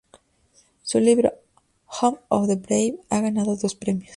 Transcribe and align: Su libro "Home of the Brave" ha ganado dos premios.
Su 0.81 0.99
libro 0.99 1.31
"Home 1.99 2.17
of 2.29 2.47
the 2.47 2.55
Brave" 2.55 2.95
ha 3.11 3.21
ganado 3.21 3.55
dos 3.55 3.75
premios. 3.75 4.09